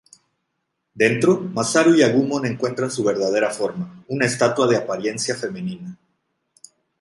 [0.95, 5.95] Dentro, Masaru y Agumon encuentran su verdadera forma: una estatua de apariencia femenina.